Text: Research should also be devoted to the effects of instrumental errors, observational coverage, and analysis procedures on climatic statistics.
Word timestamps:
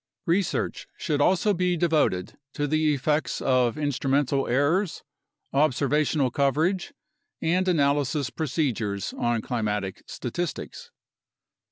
Research 0.25 0.87
should 0.97 1.21
also 1.21 1.53
be 1.53 1.77
devoted 1.77 2.35
to 2.53 2.65
the 2.65 2.95
effects 2.95 3.39
of 3.39 3.77
instrumental 3.77 4.47
errors, 4.47 5.03
observational 5.53 6.31
coverage, 6.31 6.91
and 7.39 7.67
analysis 7.67 8.31
procedures 8.31 9.13
on 9.15 9.43
climatic 9.43 10.01
statistics. 10.07 10.89